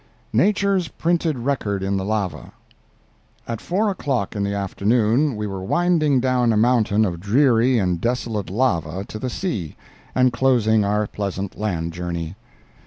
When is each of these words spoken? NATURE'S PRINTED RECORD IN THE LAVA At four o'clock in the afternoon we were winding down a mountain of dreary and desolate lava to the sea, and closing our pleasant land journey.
NATURE'S 0.33 0.87
PRINTED 0.87 1.37
RECORD 1.37 1.83
IN 1.83 1.95
THE 1.95 2.03
LAVA 2.05 2.53
At 3.47 3.61
four 3.61 3.91
o'clock 3.91 4.35
in 4.35 4.43
the 4.43 4.55
afternoon 4.55 5.35
we 5.35 5.45
were 5.45 5.61
winding 5.61 6.19
down 6.19 6.51
a 6.51 6.57
mountain 6.57 7.05
of 7.05 7.19
dreary 7.19 7.77
and 7.77 8.01
desolate 8.01 8.49
lava 8.49 9.05
to 9.05 9.19
the 9.19 9.29
sea, 9.29 9.75
and 10.15 10.33
closing 10.33 10.83
our 10.83 11.05
pleasant 11.05 11.55
land 11.55 11.93
journey. 11.93 12.33